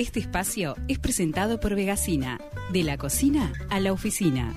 [0.00, 2.40] Este espacio es presentado por Vegasina,
[2.72, 4.50] de la cocina a la oficina.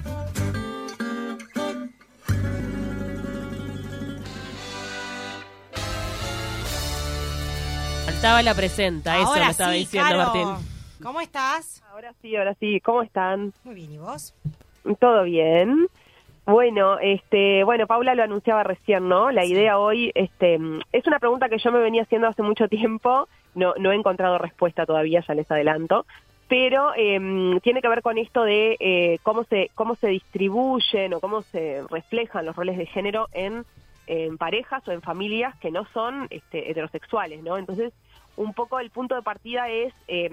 [8.06, 10.24] Faltaba la presenta, eso Ahora me estaba sí, diciendo Caro.
[10.24, 10.70] Martín.
[11.04, 11.84] ¿Cómo estás?
[11.92, 12.80] Ahora sí, ahora sí.
[12.80, 13.52] ¿Cómo están?
[13.66, 14.34] Muy bien, ¿y vos?
[15.02, 15.90] ¿Todo bien?
[16.46, 19.32] Bueno, este, bueno, Paula lo anunciaba recién, ¿no?
[19.32, 20.60] La idea hoy, este,
[20.92, 23.30] es una pregunta que yo me venía haciendo hace mucho tiempo.
[23.56, 26.06] No, no he encontrado respuesta todavía, ya les adelanto.
[26.50, 31.22] Pero em, tiene que ver con esto de eh, cómo se cómo se distribuyen o
[31.22, 33.64] cómo se reflejan los roles de género en,
[34.08, 37.58] en parejas o en familias que no son este, heterosexuales, ¿no?
[37.58, 37.94] Entonces,
[38.36, 40.30] un poco el punto de partida es, eh,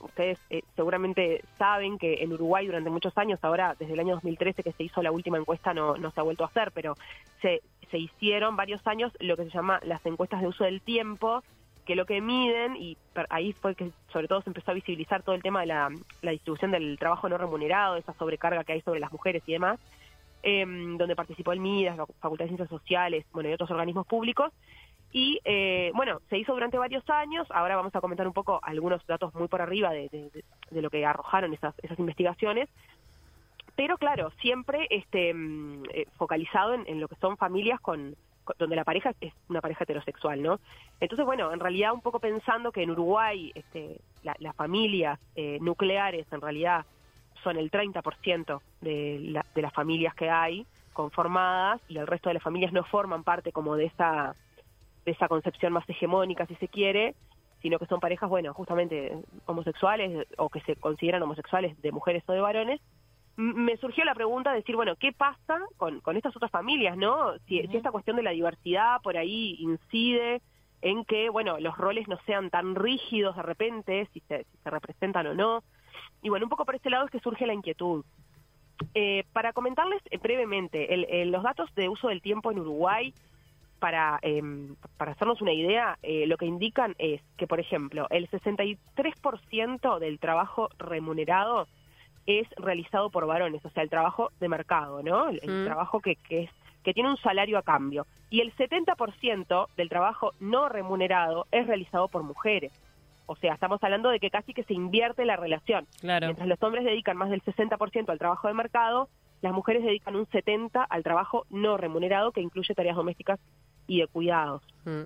[0.00, 4.62] ustedes eh, seguramente saben que en Uruguay durante muchos años, ahora desde el año 2013
[4.62, 6.96] que se hizo la última encuesta no, no se ha vuelto a hacer, pero
[7.40, 11.42] se, se hicieron varios años lo que se llama las encuestas de uso del tiempo,
[11.84, 12.96] que lo que miden, y
[13.28, 15.90] ahí fue que sobre todo se empezó a visibilizar todo el tema de la,
[16.22, 19.78] la distribución del trabajo no remunerado, esa sobrecarga que hay sobre las mujeres y demás,
[20.42, 24.52] eh, donde participó el MIDAS, la Facultad de Ciencias Sociales, bueno, y otros organismos públicos,
[25.12, 25.40] y
[25.88, 29.34] eh, bueno, se hizo durante varios años, ahora vamos a comentar un poco algunos datos
[29.34, 30.30] muy por arriba de,
[30.70, 32.68] lo que arrojaron esas, investigaciones,
[33.76, 38.76] pero claro, siempre este, mm, eh, focalizado en, lo que son familias con, con- donde
[38.76, 40.60] la pareja es una pareja heterosexual, ¿no?
[41.00, 45.58] Entonces, bueno, en realidad un poco pensando que en Uruguay este, la- las familias eh,
[45.60, 46.84] nucleares en realidad
[47.42, 52.34] son el 30% de, la- de las familias que hay conformadas y el resto de
[52.34, 54.34] las familias no forman parte como de esa
[55.04, 57.14] de esa concepción más hegemónica, si se quiere,
[57.62, 59.16] sino que son parejas, bueno, justamente
[59.46, 62.80] homosexuales o que se consideran homosexuales de mujeres o de varones,
[63.36, 67.36] me surgió la pregunta de decir, bueno, ¿qué pasa con, con estas otras familias, no?
[67.46, 70.40] Si, si esta cuestión de la diversidad por ahí incide
[70.82, 74.70] en que, bueno, los roles no sean tan rígidos de repente, si se, si se
[74.70, 75.64] representan o no.
[76.22, 78.04] Y bueno, un poco por ese lado es que surge la inquietud.
[78.94, 83.14] Eh, para comentarles brevemente, el- el- los datos de uso del tiempo en Uruguay,
[83.78, 88.28] para, em, para hacernos una idea, eh, lo que indican es que, por ejemplo, el
[88.30, 91.66] 63% del trabajo remunerado
[92.26, 95.28] es realizado por varones, o sea, el trabajo de mercado, ¿no?
[95.28, 95.64] El, el Mm.
[95.64, 96.50] trabajo que, que es
[96.82, 98.06] que tiene un salario a cambio.
[98.28, 102.72] Y el 70% del trabajo no remunerado es realizado por mujeres.
[103.24, 105.86] O sea, estamos hablando de que casi que se invierte la relación.
[106.00, 106.26] Claro.
[106.26, 109.08] Mientras los hombres dedican más del 60% al trabajo de mercado,
[109.42, 113.38] las mujeres dedican un 70% al trabajo no remunerado, que incluye tareas domésticas
[113.86, 114.62] y de cuidados.
[114.84, 115.02] Mm.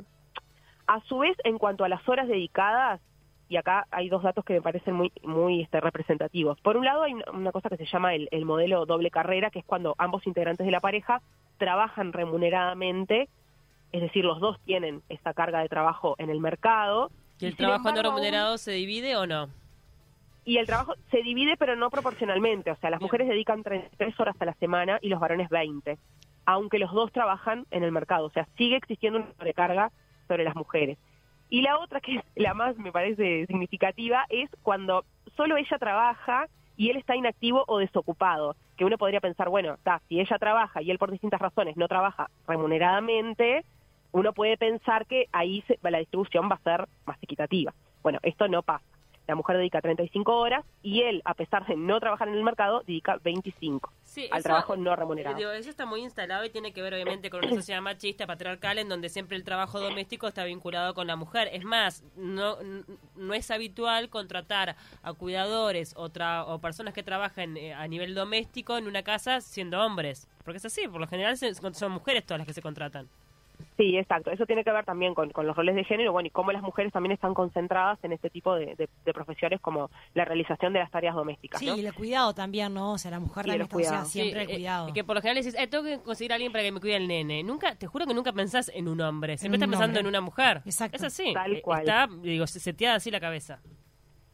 [0.87, 3.01] A su vez, en cuanto a las horas dedicadas,
[3.49, 6.61] y acá hay dos datos que me parecen muy, muy este, representativos.
[6.61, 9.61] Por un lado, hay una, cosa que se llama el, el modelo doble carrera, que
[9.61, 11.23] es cuando ambos integrantes de la pareja
[11.57, 13.29] trabajan remuneradamente,
[13.93, 17.11] es decir, los dos tienen esta carga de trabajo en el mercado.
[17.41, 19.49] ¿Y el trabajo no aún- remunerado se divide o no?
[20.49, 22.71] Y el trabajo se divide, pero no proporcionalmente.
[22.71, 25.99] O sea, las mujeres dedican 33 horas a la semana y los varones 20,
[26.47, 28.25] aunque los dos trabajan en el mercado.
[28.27, 29.93] O sea, sigue existiendo una sobrecarga
[30.27, 30.97] sobre las mujeres.
[31.51, 35.05] Y la otra, que es la más, me parece, significativa, es cuando
[35.37, 36.47] solo ella trabaja
[36.79, 38.57] y él está inactivo o desocupado.
[38.79, 39.77] Que uno podría pensar, bueno,
[40.09, 43.65] si ella trabaja y él por distintas razones no trabaja remuneradamente,
[44.13, 47.75] uno puede pensar que ahí se- la distribución va a ser más equitativa.
[48.03, 48.85] Bueno, esto no pasa.
[49.29, 52.83] La mujer dedica 35 horas y él, a pesar de no trabajar en el mercado,
[52.87, 55.37] dedica 25 Sí, al eso- trabajo no remunerado.
[55.37, 58.79] Digo, eso está muy instalado y tiene que ver obviamente con una sociedad machista, patriarcal,
[58.79, 61.51] en donde siempre el trabajo doméstico está vinculado con la mujer.
[61.53, 62.57] Es más, no,
[63.17, 68.15] no es habitual contratar a cuidadores o, tra- o personas que trabajan eh, a nivel
[68.15, 70.27] doméstico en una casa siendo hombres.
[70.43, 73.07] Porque es así, por lo general son mujeres todas las que se contratan.
[73.79, 74.31] Sí, exacto.
[74.33, 76.63] Eso tiene que ver también con, con los roles de género, bueno, y cómo las
[76.63, 80.81] mujeres también están concentradas en este tipo de, de- de profesiones como la realización de
[80.81, 81.61] las tareas domésticas.
[81.61, 81.77] Sí, ¿no?
[81.77, 82.93] y el cuidado también, ¿no?
[82.95, 84.93] O sea, la mujer también está siempre Sí, el eh, cuidado.
[84.93, 86.97] que por lo general dices, eh, tengo que conseguir a alguien para que me cuide
[86.97, 87.45] el nene.
[87.45, 90.01] Nunca, te juro que nunca pensás en un hombre, siempre En estás pensando hombre.
[90.01, 90.63] en una mujer.
[90.65, 90.97] Exacto.
[90.97, 91.33] Es así.
[91.33, 91.81] Tal eh, cual.
[91.81, 93.61] Está, digo, seteada así la cabeza.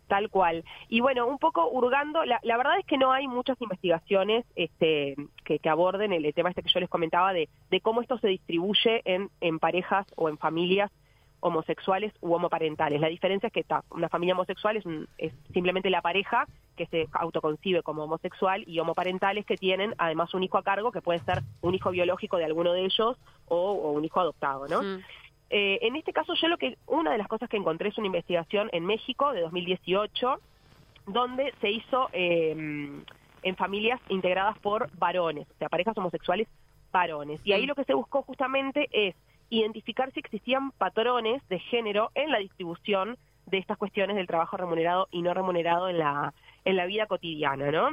[0.07, 0.65] Tal cual.
[0.89, 5.17] Y bueno, un poco hurgando, la, la verdad es que no hay muchas investigaciones este,
[5.45, 8.29] que, que aborden el, tema este que yo les comentaba de, de cómo esto se
[8.29, 10.91] distribuye en, en parejas o en familias
[11.41, 13.01] homosexuales u homoparentales.
[13.01, 16.47] La diferencia es que ta, una familia homosexual es, un- es simplemente la pareja
[16.77, 21.03] que se autoconcibe como homosexual y homoparentales que tienen además un hijo a cargo que
[21.03, 23.17] puede ser un hijo biológico de alguno de ellos
[23.47, 24.83] o, o un hijo adoptado, ¿no?
[24.83, 25.03] Mm.
[25.57, 28.09] Eh, en este caso yo lo que una de las cosas que encontré es una
[28.09, 30.41] investigación en México de 2018
[31.07, 32.51] donde se hizo eh,
[33.45, 36.49] en familias integradas por varones, o sea, parejas homosexuales
[36.91, 37.41] varones.
[37.45, 39.15] Y ahí lo que se buscó justamente es
[39.49, 43.17] identificar si existían patrones de género en la distribución
[43.47, 46.35] de estas cuestiones del trabajo remunerado y no remunerado en la,
[46.65, 47.91] en la vida cotidiana, ¿no?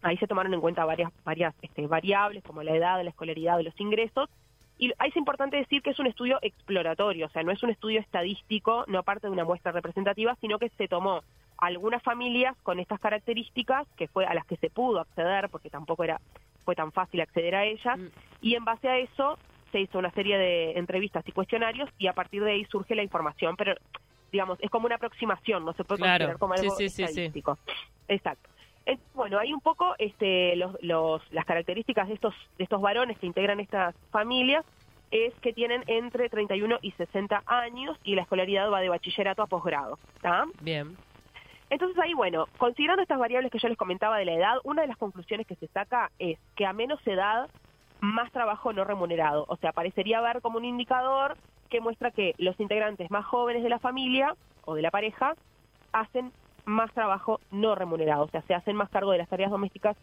[0.00, 3.78] Ahí se tomaron en cuenta varias, varias este, variables como la edad, la escolaridad, los
[3.78, 4.30] ingresos.
[4.78, 7.70] Y ahí es importante decir que es un estudio exploratorio, o sea, no es un
[7.70, 11.22] estudio estadístico, no parte de una muestra representativa, sino que se tomó
[11.58, 16.02] algunas familias con estas características, que fue a las que se pudo acceder, porque tampoco
[16.04, 16.20] era
[16.64, 18.06] fue tan fácil acceder a ellas, Mm.
[18.40, 19.38] y en base a eso
[19.70, 23.02] se hizo una serie de entrevistas y cuestionarios, y a partir de ahí surge la
[23.02, 23.74] información, pero
[24.32, 26.12] digamos, es como una aproximación, no se puede Claro.
[26.24, 27.02] considerar como algo sí, sí, sí.
[27.04, 27.58] estadístico.
[28.08, 28.48] Exacto.
[29.14, 33.26] Bueno, hay un poco este, los, los- las características de estos, de estos varones que
[33.26, 34.64] integran estas familias
[35.10, 39.46] es que tienen entre 31 y 60 años y la escolaridad va de bachillerato a
[39.46, 39.98] posgrado.
[40.20, 40.44] ¿tá?
[40.60, 40.96] Bien.
[41.70, 44.88] Entonces ahí, bueno, considerando estas variables que yo les comentaba de la edad, una de
[44.88, 47.48] las conclusiones que se saca es que a menos edad,
[48.00, 49.46] más trabajo no remunerado.
[49.48, 51.36] O sea, parecería haber como un indicador
[51.70, 54.34] que muestra que los integrantes más jóvenes de la familia
[54.64, 55.34] o de la pareja
[55.92, 56.32] hacen
[56.66, 59.96] más trabajo no remunerado, o sea, se hacen más cargo de las tareas domésticas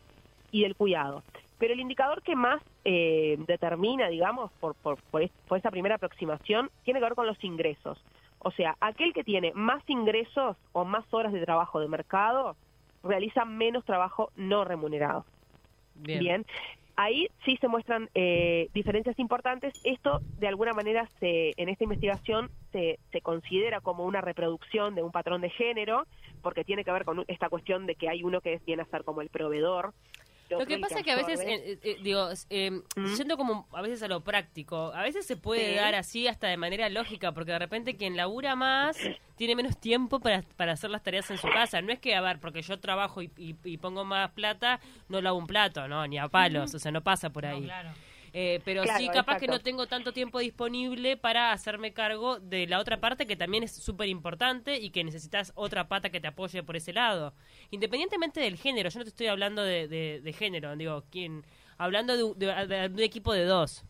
[0.52, 1.24] y del cuidado.
[1.58, 5.96] Pero el indicador que más eh, determina, digamos, por, por, por, es- por esa primera
[5.96, 8.04] aproximación, tiene que ver con los ingresos.
[8.40, 12.58] O sea, aquel que tiene más ingresos o más horas de trabajo de mercado
[13.04, 15.25] realiza menos trabajo no remunerado.
[15.94, 16.19] Bien.
[16.19, 16.46] Bien.
[16.96, 19.74] Ahí sí se muestran eh, diferencias importantes.
[19.84, 25.04] Esto, de alguna manera, se, en esta investigación se, se considera como una reproducción de
[25.04, 26.06] un patrón de género,
[26.42, 29.04] porque tiene que ver con esta cuestión de que hay uno que viene a ser
[29.04, 29.94] como el proveedor.
[30.59, 33.15] Lo que pasa es que a veces, eh, eh, digo, eh, ¿Mm?
[33.15, 35.75] yendo como a veces a lo práctico, a veces se puede Sí.
[35.75, 38.98] dar así hasta de manera lógica, porque de repente quien labura más
[39.38, 41.81] tiene menos tiempo para, para hacer las tareas en su casa.
[41.81, 45.21] No es que, a ver, porque yo trabajo y, y- y pongo más plata, no
[45.21, 47.62] lavo un plato, no, ni a palos, o sea, no pasa por ahí.
[47.62, 47.89] No, claro.
[48.33, 52.66] Eh, pero Claro, sí, capaz que no tengo tanto tiempo disponible para hacerme cargo de
[52.66, 56.28] la otra parte que también es súper importante y que necesitas otra pata que te
[56.28, 57.33] apoye por ese lado.
[57.72, 61.44] Independientemente del género, yo no te estoy hablando de, de- de género, digo, ¿quién?
[61.78, 63.83] hablando de, un- de- de un equipo de dos.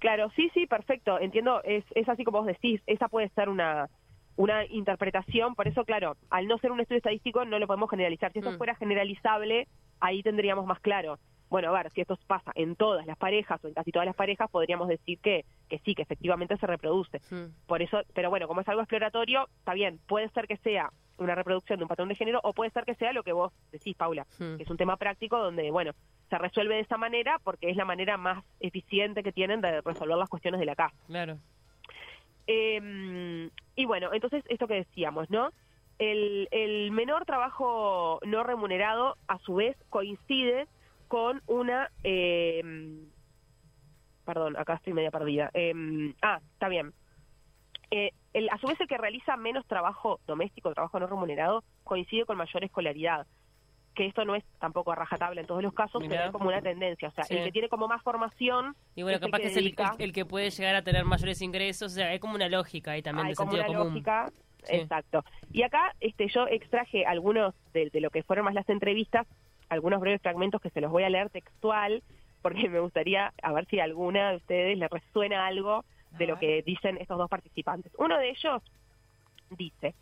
[0.00, 1.18] Claro, sí, sí, perfecto.
[1.18, 2.80] Entiendo, es, es así como vos decís.
[2.86, 3.88] Esa puede ser una,
[4.36, 5.54] una interpretación.
[5.54, 8.32] Por eso, claro, al no ser un estudio estadístico no lo podemos generalizar.
[8.32, 8.58] Si eso Mm.
[8.58, 9.66] fuera generalizable,
[10.00, 11.18] ahí tendríamos más claro.
[11.48, 14.16] Bueno, a ver, si esto pasa en todas las parejas o en casi todas las
[14.16, 17.20] parejas, podríamos decir que, que sí, que efectivamente se reproduce.
[17.66, 21.34] Por eso, pero bueno, como es algo exploratorio, está bien, puede ser que sea una
[21.34, 23.96] reproducción de un patrón de género o puede ser que sea lo que vos decís,
[23.96, 24.56] Paula, Hmm.
[24.56, 25.92] que es un tema práctico donde, bueno,
[26.28, 30.16] se resuelve de esa manera porque es la manera más eficiente que tienen de resolver
[30.16, 30.96] las cuestiones de la casa.
[31.06, 31.38] Claro.
[32.48, 35.50] Eh, y bueno, entonces esto que decíamos, ¿no?
[35.98, 40.66] El, el menor trabajo no remunerado, a su vez, coincide
[41.08, 41.90] con una...
[42.04, 42.62] eh,
[44.24, 45.50] perdón, acá estoy media perdida.
[45.54, 45.72] Eh,
[46.22, 46.92] ah, está bien.
[47.90, 52.24] Eh, el, a su vez, el que realiza menos trabajo doméstico, trabajo no remunerado, coincide
[52.26, 53.26] con mayor escolaridad.
[53.94, 56.10] Que esto no es tampoco a rajatabla en todos los casos, Mirá.
[56.16, 57.08] pero es como una tendencia.
[57.08, 57.36] O sea, Sí.
[57.36, 58.74] el que tiene como más formación.
[58.94, 61.92] Y bueno, capaz que es el, el- el que puede llegar a tener mayores ingresos,
[61.92, 63.94] o sea, hay como una lógica ahí también hay de como sentido una común.
[63.94, 64.30] lógica
[64.64, 64.74] Sí.
[64.78, 69.24] exacto y acá este yo extraje algunos de, de lo que fueron más las entrevistas
[69.68, 72.02] algunos breves fragmentos que se los voy a leer textual
[72.42, 76.38] porque me gustaría a ver si a alguna de ustedes le resuena algo de lo
[76.38, 78.62] que dicen estos dos participantes uno de ellos
[79.50, 79.94] dice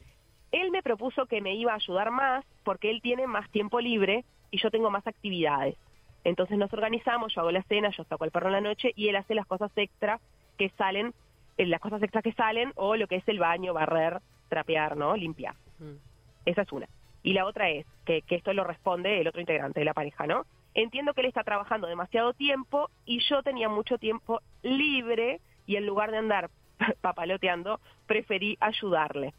[0.52, 4.24] él me propuso que me iba a ayudar más porque él tiene más tiempo libre
[4.50, 5.76] y yo tengo más actividades
[6.24, 9.08] entonces nos organizamos, yo hago la cena, yo saco al perro en la noche y
[9.08, 10.20] él hace las cosas extra
[10.56, 11.14] que salen,
[11.58, 15.16] eh, las cosas extras que salen o lo que es el baño, barrer, trapear, ¿no?
[15.16, 15.54] Limpiar.
[16.46, 16.88] Esa es una.
[17.24, 20.26] Y la otra es, que, que esto lo responde el otro integrante de la pareja,
[20.26, 20.44] ¿no?
[20.74, 25.86] Entiendo que él está trabajando demasiado tiempo y yo tenía mucho tiempo libre y en
[25.86, 26.50] lugar de andar
[27.00, 29.32] papaloteando, preferí ayudarle.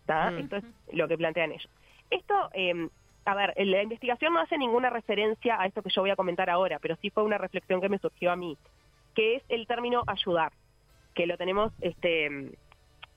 [0.00, 0.30] ¿Está?
[0.30, 0.38] Mm.
[0.38, 1.68] Esto es lo que plantean ellos.
[2.08, 2.88] Esto, eh,
[3.24, 6.48] a ver, la investigación no hace ninguna referencia a esto que yo voy a comentar
[6.48, 8.56] ahora, pero sí fue una reflexión que me surgió a mí,
[9.14, 10.52] que es el término ayudar,
[11.14, 12.52] que lo tenemos este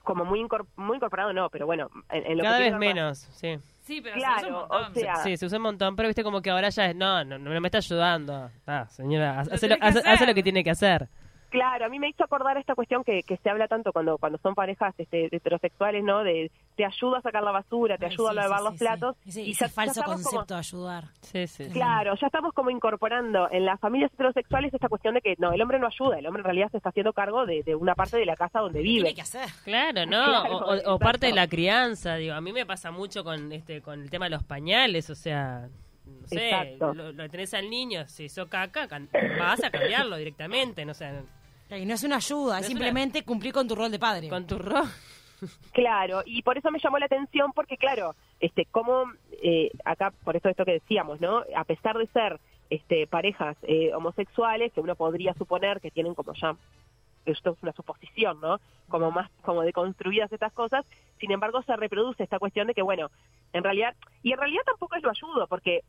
[0.04, 3.18] como muy, incor- muy incorporado, no, pero bueno, en, en lo Cada que vez menos,
[3.32, 3.58] sí.
[3.80, 4.94] Sí, pero Claro, se usa un o montón.
[4.94, 7.38] sea- Sí, se usa un montón, pero viste como que ahora ya es, no, no,
[7.38, 8.50] no me está ayudando.
[8.66, 11.08] Ah, señora, hace, lo, hace- hace lo que tiene que hacer.
[11.54, 14.38] Claro, a mí me hizo acordar esta cuestión que, que se habla tanto cuando cuando
[14.38, 16.24] son parejas este, heterosexuales, ¿no?
[16.24, 18.72] De te ayudo a sacar la basura, te Ay, ayudo sí, a lavar sí, los
[18.74, 19.16] sí, platos.
[19.24, 21.04] y ese ya- ya falso estamos como- concepto de ayudar.
[21.20, 21.68] Sí, sí.
[21.72, 25.62] Claro, ya estamos como incorporando en las familias heterosexuales esta cuestión de que no, el
[25.62, 28.16] hombre no ayuda, el hombre en realidad se está haciendo cargo de, de una parte
[28.16, 29.02] de la casa donde vive.
[29.02, 29.48] Tiene que hacer.
[29.64, 30.24] Claro, ¿no?
[30.24, 30.98] Claro, o, o- o exacto.
[30.98, 34.26] parte de la crianza, digo, a mí me pasa mucho con este con el tema
[34.26, 35.68] de los pañales, o sea,
[36.06, 39.08] no sé, lo, lo tenés al niño, si hizo caca, can-
[39.38, 41.10] vas a cambiarlo directamente, no sé,
[41.78, 44.28] Y no es una ayuda, es es simplemente cumplir con tu rol de padre.
[44.28, 44.84] con tu rol.
[45.72, 49.04] Claro, y por eso me llamó la atención porque, claro, este, como
[49.42, 51.42] eh, acá, por esto esto que decíamos, ¿no?
[51.54, 52.40] A pesar de ser
[52.70, 56.56] este, parejas eh, homosexuales, que uno podría suponer que tienen como ya,
[57.26, 58.58] esto es una suposición, ¿no?
[58.88, 60.86] Como más, como deconstruidas estas cosas,
[61.18, 63.10] sin embargo se reproduce esta cuestión de que, bueno,
[63.52, 65.82] en realidad, y en realidad tampoco es lo ayudo, porque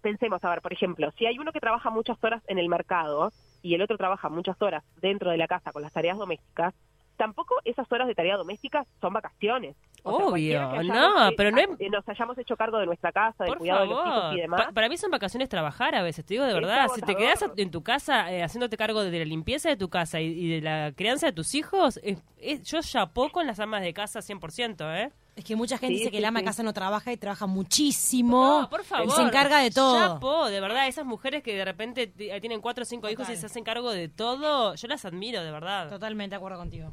[0.00, 3.32] pensemos, a ver, por ejemplo, si hay uno que trabaja muchas horas en el mercado
[3.62, 6.74] y el otro trabaja muchas horas dentro de la casa con las tareas domésticas,
[7.16, 9.76] tampoco esas horas de tarea doméstica son vacaciones.
[10.10, 13.58] Obvio, no, pero no es- eh, nos hayamos hecho cargo de nuestra casa, del Por
[13.58, 14.66] cuidado de los hijos y demás.
[14.66, 16.86] Pa- para mí son vacaciones trabajar a veces, te digo de verdad.
[16.94, 20.20] Si te quedas en tu casa eh, haciéndote cargo de la limpieza de tu casa
[20.20, 23.82] y, y de la crianza de tus hijos, es- es- yo chapó con las amas
[23.82, 25.12] de casa 100%, ¿eh?
[25.34, 26.46] Es que mucha gente Sí, dice que el ama de sí.
[26.46, 28.60] casa no trabaja y trabaja muchísimo.
[28.62, 29.06] No, por favor.
[29.06, 29.98] Y se encarga de todo.
[29.98, 33.44] Chapó, de verdad, esas mujeres que de repente tienen cuatro o cinco hijos y se
[33.46, 35.90] hacen cargo de todo, yo las admiro, de verdad.
[35.90, 36.92] Totalmente de acuerdo contigo.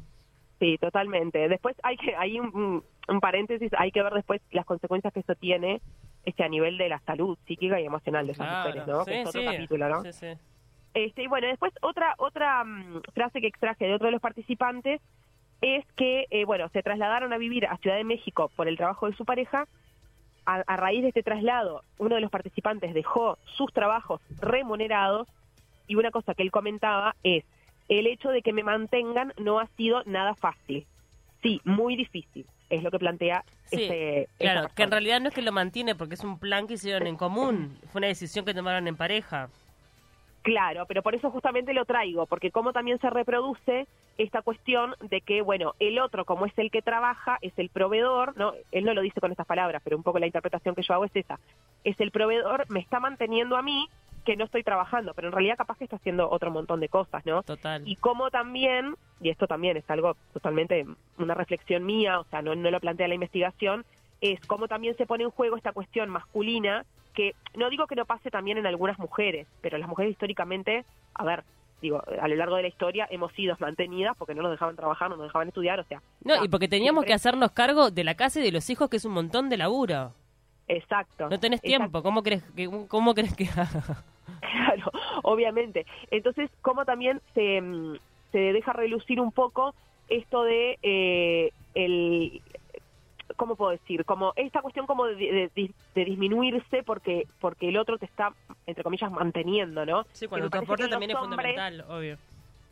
[0.58, 1.48] Sí, totalmente.
[1.48, 2.84] Después hay que, hay un,
[3.20, 5.80] paréntesis, hay que ver después las consecuencias que eso tiene
[6.24, 9.04] este a nivel de la salud psíquica y emocional de esas Claro, mujeres, ¿no?
[9.04, 9.46] sí, que es otro sí.
[9.46, 10.02] capítulo, ¿no?
[10.02, 10.26] Sí, sí.
[10.94, 15.02] Este, y bueno, después otra otra mm, frase que extraje de otro de los participantes
[15.60, 19.10] es que, eh, bueno, se trasladaron a vivir a Ciudad de México por el trabajo
[19.10, 19.66] de su pareja.
[20.46, 25.26] A, a raíz de este traslado, uno de los participantes dejó sus trabajos remunerados
[25.86, 27.44] y una cosa que él comentaba es,
[27.88, 30.86] el hecho de que me mantengan no ha sido nada fácil.
[31.42, 35.34] Sí, muy difícil, es lo que plantea Sí, este, Claro, que en realidad no es
[35.34, 38.54] que lo mantiene porque es un plan que hicieron en común, fue una decisión que
[38.54, 39.48] tomaron en pareja.
[40.42, 43.86] Claro, pero por eso justamente lo traigo, porque como también se reproduce
[44.18, 48.36] esta cuestión de que, bueno, el otro, como es el que trabaja, es el proveedor,
[48.36, 48.52] ¿no?
[48.70, 51.06] Él no lo dice con estas palabras, pero un poco la interpretación que yo hago
[51.06, 51.40] es esa.
[51.82, 53.88] Es el proveedor, me está manteniendo a mí
[54.24, 57.24] que no estoy trabajando, pero en realidad capaz que está haciendo otro montón de cosas,
[57.26, 57.42] ¿no?
[57.42, 57.82] Total.
[57.86, 60.86] Y como también, y esto también es algo totalmente
[61.18, 63.84] una reflexión mía, o sea, no, no lo plantea la investigación,
[64.20, 68.06] es cómo también se pone en juego esta cuestión masculina, que no digo que no
[68.06, 71.44] pase también en algunas mujeres, pero las mujeres históricamente, a ver,
[71.82, 75.10] digo, a lo largo de la historia hemos sido mantenidas porque no nos dejaban trabajar,
[75.10, 76.00] no nos dejaban estudiar, o sea.
[76.24, 78.68] No, ya, y porque teníamos siempre- que hacernos cargo de la casa y de los
[78.70, 80.12] hijos, que es un montón de laburo.
[80.66, 81.28] Exacto.
[81.28, 81.66] No tenés exacto.
[81.78, 83.48] tiempo, ¿cómo crees que, cómo crees que?
[84.40, 84.90] Claro,
[85.22, 85.84] obviamente.
[86.10, 87.96] Entonces, como también se, mm,
[88.32, 89.74] se deja relucir un poco
[90.08, 92.40] esto de eh, el
[93.36, 94.04] ¿cómo puedo decir?
[94.04, 98.32] Como esta cuestión como de, de- de- de disminuirse porque porque el otro te está,
[98.66, 100.04] entre comillas, manteniendo, ¿no?
[100.12, 102.16] Sí, cuando tu aporte también es fundamental, obvio.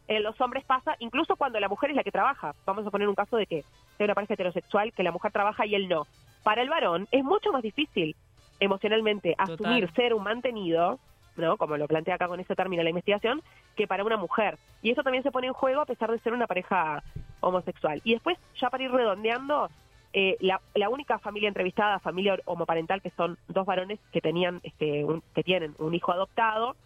[0.08, 2.54] En los hombres pasa, incluso cuando la mujer es la que trabaja.
[2.66, 3.64] Vamos a poner un caso de que
[3.96, 6.06] sea una pareja heterosexual, que la mujer trabaja y él no.
[6.42, 8.14] Para el varón es mucho más difícil
[8.60, 9.54] emocionalmente Total.
[9.54, 10.98] asumir ser un mantenido,
[11.36, 11.56] ¿no?
[11.56, 13.42] Como lo plantea acá con ese término la investigación,
[13.76, 14.58] que para una mujer.
[14.82, 17.02] Y eso también se pone en juego a pesar de ser una pareja
[17.40, 18.00] homosexual.
[18.04, 19.68] Y después, ya para ir redondeando,
[20.12, 25.04] eh, la, la única familia entrevistada, familia homoparental, que son dos varones que tenían, este,
[25.04, 26.76] un- que tienen un hijo adoptado,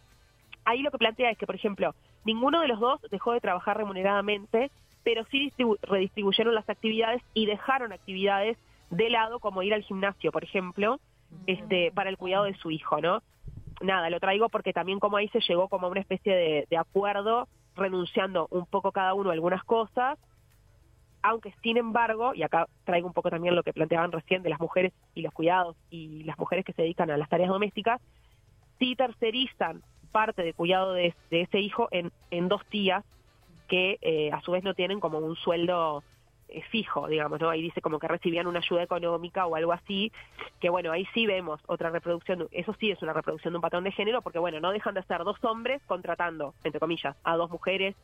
[0.64, 3.76] ahí lo que plantea es que, por ejemplo, ninguno de los dos dejó de trabajar
[3.76, 4.70] remuneradamente,
[5.02, 8.56] pero sí distribu- redistribuyeron las actividades y dejaron actividades
[8.90, 11.00] de lado, como ir al gimnasio, por ejemplo,
[11.48, 13.22] este, para el cuidado de su hijo, ¿no?
[13.86, 17.46] Nada, lo traigo porque también como ahí se llegó como a una especie de, acuerdo,
[17.76, 20.18] renunciando un poco cada uno a algunas cosas,
[21.22, 24.58] aunque sin embargo, y acá traigo un poco también lo que planteaban recién de las
[24.58, 28.00] mujeres y los cuidados y las mujeres que se dedican a las tareas domésticas,
[28.80, 33.04] sí tercerizan parte de cuidado de, de ese hijo en, en dos tías
[33.68, 36.02] que eh, a su vez no tienen como un sueldo
[36.48, 37.50] eh, fijo, digamos, ¿no?
[37.50, 40.12] Ahí dice como que recibían una ayuda económica o algo así,
[40.60, 43.84] que bueno, ahí sí vemos otra reproducción, eso sí es una reproducción de un patrón
[43.84, 47.50] de género, porque bueno, no dejan de ser dos hombres contratando, entre comillas, a dos
[47.50, 47.94] mujeres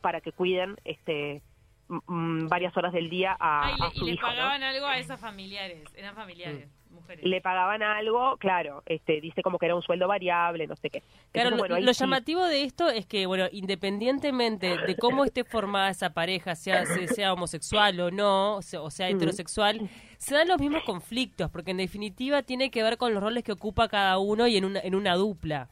[0.00, 1.42] para que cuiden este
[1.88, 5.20] varias horas del día a, Ah, y a su y le pagaban algo a esos
[5.20, 5.84] familiares.
[5.94, 7.24] Eran familiares, mujeres.
[7.24, 11.02] Le pagaban algo, claro, este dice como que era un sueldo variable, no sé qué.
[11.32, 12.00] Claro, Entonces, lo, bueno, ahí lo sí.
[12.00, 17.08] llamativo de esto es que, bueno, independientemente de cómo esté formada esa pareja, sea, se-
[17.08, 21.72] sea homosexual o no, o sea, o sea heterosexual, se dan los mismos conflictos, porque
[21.72, 24.80] en definitiva tiene que ver con los roles que ocupa cada uno y en una,
[24.80, 25.68] en una dupla.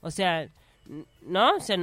[0.00, 0.48] O sea,
[1.22, 1.56] ¿no?
[1.56, 1.76] O sea,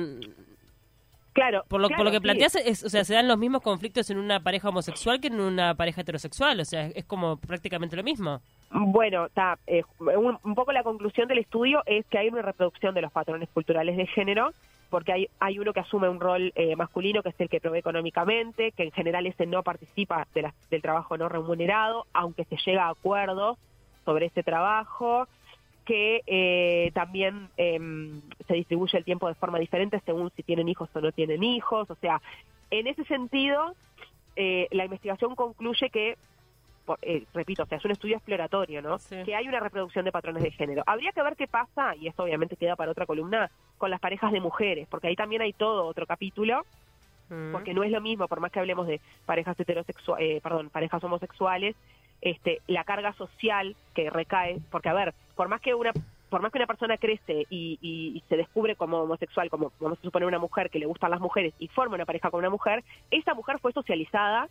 [1.37, 2.21] Claro, por lo, por lo que sí.
[2.23, 5.39] planteas, es, o sea, se dan los mismos conflictos en una pareja homosexual que en
[5.39, 8.41] una pareja heterosexual, o sea, es como prácticamente lo mismo.
[8.71, 12.95] Bueno, está, eh, un, un poco la conclusión del estudio es que hay una reproducción
[12.95, 14.49] de los patrones culturales de género,
[14.89, 17.77] porque hay, hay uno que asume un rol eh, masculino, que es el que provee
[17.79, 22.57] económicamente, que en general ese no participa de la- del trabajo no remunerado, aunque se
[22.65, 23.59] llega a acuerdos
[24.05, 25.27] sobre ese trabajo,
[25.87, 30.89] que eh, también em, se distribuye el tiempo de forma diferente según si tienen hijos
[30.93, 32.21] o no tienen hijos, o sea,
[32.69, 33.73] en ese sentido
[34.35, 36.17] eh, la investigación concluye que,
[36.85, 38.99] por- eh, repito, o sea, es un estudio exploratorio, ¿no?
[38.99, 39.15] Sí.
[39.25, 40.83] Que hay una reproducción de patrones de género.
[40.85, 44.31] Habría que ver qué pasa, y esto obviamente queda para otra columna, con las parejas
[44.33, 46.63] de mujeres, porque ahí también hay todo otro capítulo,
[47.29, 47.51] Mm.
[47.51, 51.75] porque no es lo mismo, por más que hablemos de parejas heterosexuales, perdón, parejas homosexuales,
[52.21, 55.91] este, la carga social que recae, porque a ver, por más que una
[56.29, 59.97] por más que una persona crece y, y- y se descubre como homosexual, como vamos
[59.97, 62.49] a suponer una mujer que le gustan las mujeres y forma una pareja con una
[62.49, 64.49] mujer, esa mujer fue socializada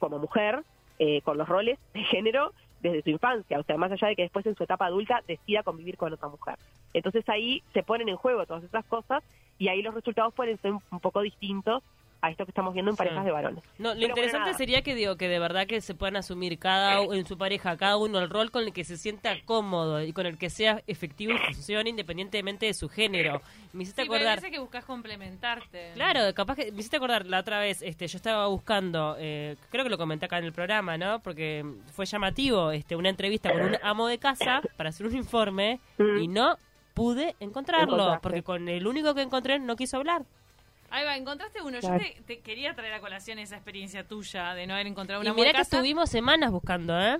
[0.00, 0.64] como mujer
[0.98, 4.22] eh, con los roles de género desde su infancia, o sea, más allá de que
[4.22, 6.56] después en su etapa adulta decida convivir con otra mujer.
[6.92, 9.22] Entonces ahí se ponen en juego todas esas cosas
[9.58, 11.84] y ahí los resultados pueden ser un poco distintos
[12.22, 12.98] a esto que estamos viendo en Sí.
[12.98, 13.64] parejas de varones.
[13.78, 17.02] No, lo Pero interesante sería que digo que de verdad que se puedan asumir cada
[17.02, 20.26] en su pareja cada uno el rol con el que se sienta cómodo y con
[20.26, 23.42] el que sea efectivo y funcione independientemente de su género.
[23.72, 24.36] Me hiciste Sí, acordar.
[24.36, 25.92] veces que buscas complementarte.
[25.94, 29.82] Claro, capaz que me hiciste acordar la otra vez, este, yo estaba buscando, eh, creo
[29.84, 31.20] que lo comenté acá en el programa, ¿no?
[31.20, 35.80] Porque fue llamativo, este, una entrevista con un amo de casa para hacer un informe
[35.98, 36.18] Mm.
[36.18, 36.56] y no
[36.94, 38.20] pude encontrarlo Encontraste.
[38.22, 40.22] porque con el único que encontré no quiso hablar.
[40.92, 41.80] Ahí va, encontraste uno.
[41.80, 41.98] Claro.
[41.98, 45.30] Yo te, te quería traer a colación esa experiencia tuya de no haber encontrado una
[45.30, 47.18] y mira buena que estuvimos semanas buscando, ¿eh?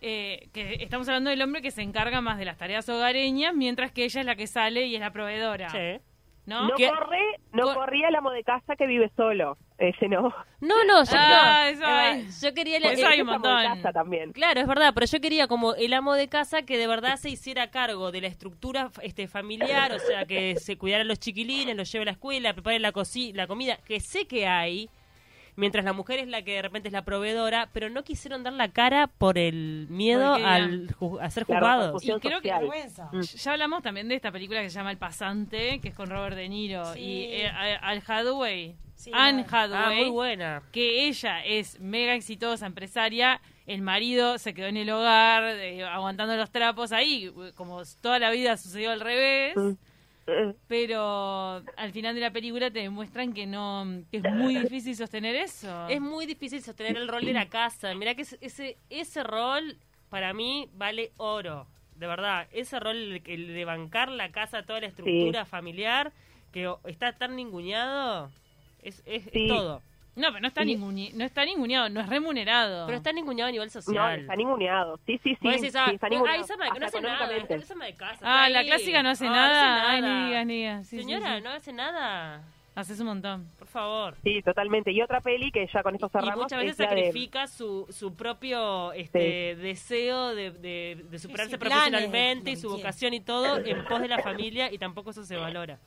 [0.00, 3.90] eh, que estamos hablando del hombre que se encarga más de las tareas hogareñas, mientras
[3.90, 5.68] que ella es la que sale y es la proveedora.
[5.70, 6.00] Sí.
[6.48, 6.66] ¿No?
[6.68, 6.88] No, ¿Qué?
[6.88, 7.20] corre,
[7.52, 9.58] no Cor- corría el amo de casa que vive solo.
[9.76, 10.34] Ese no.
[10.60, 11.68] No, no, yo, Ah, no.
[11.68, 12.28] eso Eva, hay.
[12.42, 12.78] yo quería...
[12.78, 14.32] El- hay Ese un es amo de casa también.
[14.32, 17.28] Claro, es verdad, pero yo quería como el amo de casa que de verdad se
[17.30, 21.76] hiciera cargo de la estructura este familiar, o sea, que se cuidara a los chiquilines,
[21.76, 22.92] los lleve a la escuela, prepare la,
[23.34, 24.88] la comida, que sé que hay,
[25.58, 28.52] mientras la mujer es la que de repente es la proveedora, pero no quisieron dar
[28.54, 32.60] la cara por el miedo Porque al ju- a ser repercusión Y creo que- social.
[32.60, 33.08] vergüenza.
[33.12, 33.20] Mm.
[33.20, 36.36] Ya hablamos también de esta película que se llama El Pasante, que es con Robert
[36.36, 37.00] De Niro Sí.
[37.00, 38.76] y eh, Al Hathaway.
[38.94, 39.96] Sí, Anne la- Ah, Hathaway.
[40.04, 40.62] muy buena.
[40.72, 46.36] que ella es mega exitosa empresaria, el marido se quedó en el hogar eh, aguantando
[46.36, 49.72] los trapos ahí, como toda la vida sucedió al revés, Mm.
[50.68, 55.34] Pero al final de la película te demuestran que no que es muy difícil sostener
[55.34, 55.88] eso.
[55.88, 57.94] Es muy difícil sostener el rol de la casa.
[57.94, 59.76] Mira que ese- ese, rol
[60.10, 61.66] para mí vale oro.
[61.96, 66.12] De verdad, ese rol el, el de bancar la casa, toda la estructura familiar,
[66.52, 68.30] que está tan ninguneado,
[68.82, 69.82] es, es, es todo.
[70.18, 72.86] No, pero no está, ninguni- no está ninguneado, no es remunerado.
[72.86, 74.20] Pero está ninguneado a nivel No, social.
[74.20, 74.98] está ninguneado.
[75.06, 75.48] Sí, sí, sí.
[75.48, 76.44] Decís, ah, sí, está ninguneado.
[76.44, 77.64] esa madre que no hace nada, económicamente.
[77.64, 78.18] esa madre de casa.
[78.22, 78.66] Ah, la ahí.
[78.66, 79.90] clásica no hace Ah, nada.
[79.90, 80.86] Ay, No ni digas, ni digas.
[80.86, 81.42] Sí, sí, Señora, sí.
[81.44, 82.42] no hace nada.
[82.74, 83.48] Haces un montón.
[83.58, 84.14] Por favor.
[84.22, 84.92] Sí, totalmente.
[84.92, 88.14] Y otra peli que ya con esto y cerramos muchas veces de- sacrifica su, su
[88.14, 93.58] propio este, deseo de, de- de superarse sí, profesionalmente planes, y su vocación y todo
[93.58, 95.78] en pos de la familia y tampoco eso se valora.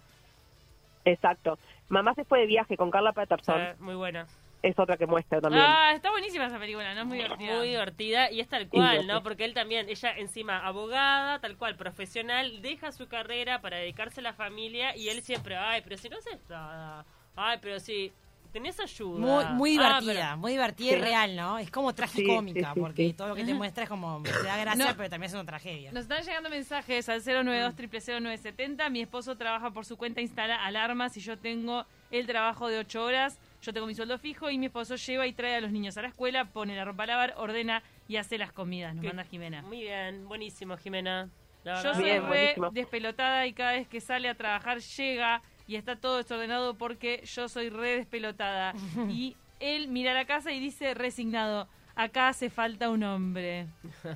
[1.05, 1.57] Exacto.
[1.91, 3.57] Mamá se fue de viaje con Carla O Peterson.
[3.57, 4.25] sea, muy buena.
[4.63, 5.65] Es otra que muestra también.
[5.67, 7.01] Ah, está buenísima esa película, ¿no?
[7.01, 7.57] Es muy divertida.
[7.57, 9.21] Muy divertida y es tal cual, ¿no?
[9.23, 14.23] Porque él también, ella encima abogada, tal cual, profesional, deja su carrera para dedicarse a
[14.23, 18.13] la familia y él siempre, ay, pero si no haces nada, ay, pero si
[18.51, 19.19] tenés ayuda.
[19.19, 20.99] Muy, muy Ah, divertida, muy divertida y Sí.
[21.01, 21.57] real, ¿no?
[21.59, 23.13] Es como tragicómica, Sí, sí, sí, porque sí.
[23.13, 24.97] todo lo que te muestra es como, te da gracia, No.
[24.97, 25.91] pero también es una tragedia.
[25.91, 31.15] Nos están llegando mensajes al 092 0970 Mi esposo trabaja por su cuenta, instala alarmas
[31.17, 33.39] y yo tengo el trabajo de 8 horas.
[33.61, 36.01] Yo tengo mi sueldo fijo y mi esposo lleva y trae a los niños a
[36.01, 38.95] la escuela, pone la ropa a lavar, ordena y hace las comidas.
[38.95, 39.61] Nos Qué- manda Jimena.
[39.61, 41.29] Muy bien, buenísimo, Jimena.
[41.63, 41.93] La Yo verdad.
[41.93, 42.69] soy Bien, re buenísimo.
[42.71, 47.47] despelotada y cada vez que sale a trabajar llega y está todo desordenado porque yo
[47.47, 48.73] soy re despelotada.
[49.09, 53.67] y él mira la casa y dice resignado, acá hace falta un hombre.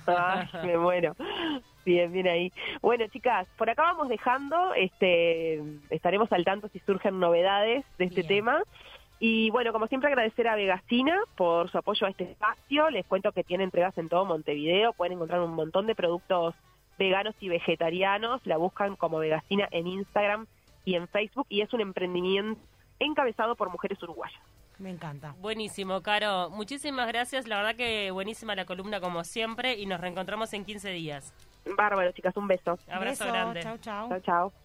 [0.05, 1.15] Ay, me muero.
[1.85, 2.51] Bien, bien ahí.
[2.81, 8.23] Bueno, chicas, por acá vamos dejando, este, estaremos al tanto si surgen novedades de este
[8.23, 8.27] Bien.
[8.27, 8.63] tema.
[9.19, 12.89] Y bueno, como siempre agradecer a Vegacina por su apoyo a este espacio.
[12.89, 16.53] Les cuento que tiene entregas en todo Montevideo, pueden encontrar un montón de productos
[16.99, 18.45] veganos y vegetarianos.
[18.45, 20.47] La buscan como Vegacina en Instagram
[20.85, 22.61] y en Facebook y es un emprendimiento
[22.99, 24.39] encabezado por mujeres uruguayas.
[24.77, 25.35] Me encanta.
[25.39, 26.49] Buenísimo, Caro.
[26.49, 27.47] Muchísimas gracias.
[27.47, 31.33] La verdad que buenísima la columna como siempre y nos reencontramos en 15 días.
[31.77, 32.77] Bárbaro, chicas, un beso.
[32.89, 33.61] Abrazo Beso, grande.
[33.61, 34.09] Chau, chau.
[34.09, 34.64] Chao, chao.